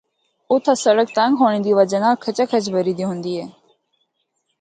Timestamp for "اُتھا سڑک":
0.51-1.07